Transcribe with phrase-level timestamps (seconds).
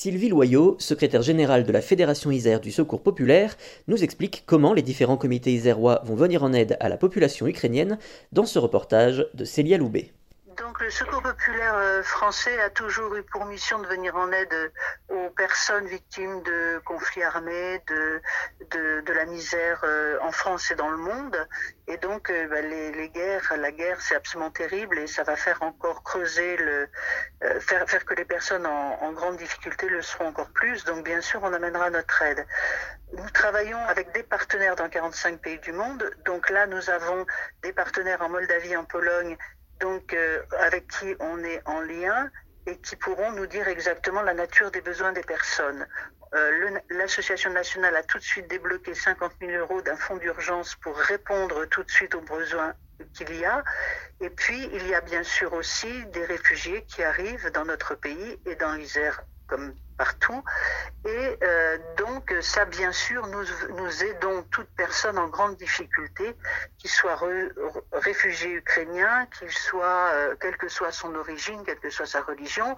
[0.00, 3.56] Sylvie Loyau, secrétaire générale de la Fédération Isère du Secours Populaire,
[3.88, 7.98] nous explique comment les différents comités isérois vont venir en aide à la population ukrainienne
[8.30, 10.12] dans ce reportage de Célia Loubet.
[10.58, 14.52] Donc le Secours populaire euh, français a toujours eu pour mission de venir en aide
[14.52, 14.68] euh,
[15.08, 18.20] aux personnes victimes de conflits armés, de,
[19.04, 21.46] de, la misère euh, en France et dans le monde.
[21.86, 26.02] Et donc bah, les, guerres, la guerre c'est absolument terrible et ça va faire encore
[26.02, 26.88] creuser le,
[27.60, 30.84] faire, faire que les personnes en, en grande difficulté le seront encore plus.
[30.84, 32.44] Donc bien sûr on amènera notre aide.
[33.12, 36.10] Nous travaillons avec des partenaires dans 45 pays du monde.
[36.26, 37.24] Donc là nous avons
[37.62, 39.36] des partenaires en Moldavie, en Pologne
[39.80, 42.30] donc euh, avec qui on est en lien
[42.66, 45.86] et qui pourront nous dire exactement la nature des besoins des personnes.
[46.34, 50.96] Euh, L'association nationale a tout de suite débloqué 50 000 euros d'un fonds d'urgence pour
[50.96, 52.74] répondre tout de suite aux besoins
[53.14, 53.64] qu'il y a.
[54.20, 58.40] Et puis, il y a bien sûr aussi des réfugiés qui arrivent dans notre pays
[58.44, 60.44] et dans l'Isère comme partout.
[61.06, 61.57] Et euh,
[62.40, 63.44] ça, bien sûr, nous,
[63.76, 66.36] nous aidons toute personne en grande difficulté,
[66.78, 67.18] qu'il soit
[67.92, 72.76] réfugié ukrainien, qu'il soit, euh, quelle que soit son origine, quelle que soit sa religion.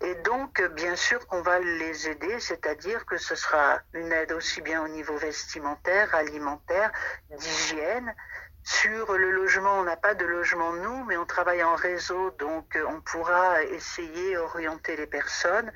[0.00, 4.60] Et donc, bien sûr qu'on va les aider, c'est-à-dire que ce sera une aide aussi
[4.60, 6.90] bien au niveau vestimentaire, alimentaire,
[7.30, 8.14] d'hygiène.
[8.70, 12.76] Sur le logement, on n'a pas de logement nous, mais on travaille en réseau, donc
[12.76, 15.72] euh, on pourra essayer orienter les personnes.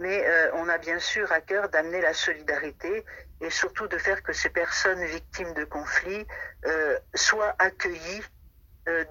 [0.00, 3.04] Mais euh, on a bien sûr à cœur d'amener la solidarité
[3.40, 6.26] et surtout de faire que ces personnes victimes de conflits
[6.66, 8.24] euh, soient accueillies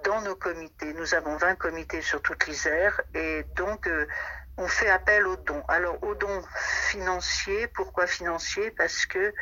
[0.03, 0.93] dans nos comités.
[0.93, 3.89] Nous avons 20 comités sur toute l'Isère et donc
[4.57, 5.63] on fait appel aux dons.
[5.69, 6.43] Alors aux dons
[6.89, 8.71] financiers, pourquoi financiers?
[8.71, 9.33] Parce que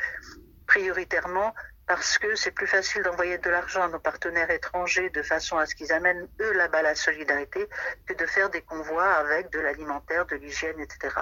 [0.67, 1.55] prioritairement
[1.89, 5.65] parce que c'est plus facile d'envoyer de l'argent à nos partenaires étrangers de façon à
[5.65, 7.67] ce qu'ils amènent eux là-bas la solidarité
[8.05, 11.15] que de faire des convois avec de l'alimentaire, de l'hygiène, etc.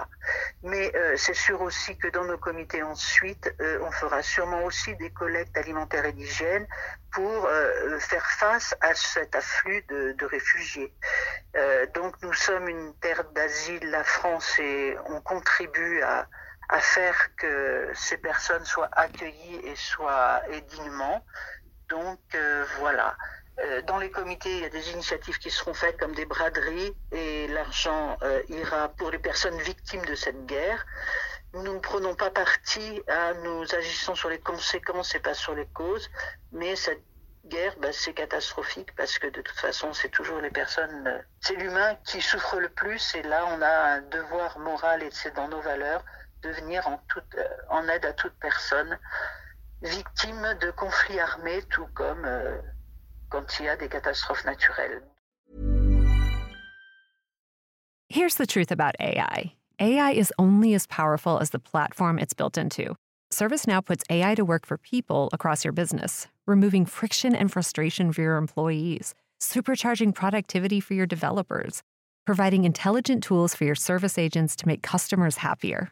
[0.64, 4.94] Mais euh, c'est sûr aussi que dans nos comités ensuite, euh, on fera sûrement aussi
[4.98, 6.68] des collectes alimentaires et d'hygiène
[7.14, 10.94] pour euh, faire face à cet afflux de, réfugiés.
[11.94, 16.28] Donc nous sommes une terre d'asile, la France, et on contribue à,
[16.70, 21.26] à faire que ces personnes soient accueillies et soient et dignement.
[21.90, 23.16] Donc euh, voilà.
[23.60, 26.94] Euh, dans les comités, il y a des initiatives qui seront faites comme des braderies
[27.12, 30.86] et l'argent euh, ira pour les personnes victimes de cette guerre.
[31.54, 35.66] Nous ne prenons pas parti, à, nous agissons sur les conséquences et pas sur les
[35.68, 36.08] causes,
[36.52, 37.02] mais cette
[37.46, 41.56] guerre, bah, c'est catastrophique parce que de toute façon, c'est toujours les personnes, euh, c'est
[41.56, 45.48] l'humain qui souffre le plus et là, on a un devoir moral et c'est dans
[45.48, 46.04] nos valeurs
[46.44, 48.98] de venir en, toute, euh, en aide à toute personne
[49.81, 52.58] victime de conflits armés, tout comme euh,
[53.30, 55.03] quand il y a des catastrophes naturelles.
[58.09, 62.58] Here's the truth about AI AI is only as powerful as the platform it's built
[62.58, 62.96] into.
[63.31, 68.22] ServiceNow puts AI to work for people across your business, removing friction and frustration for
[68.22, 71.84] your employees, supercharging productivity for your developers,
[72.25, 75.92] providing intelligent tools for your service agents to make customers happier.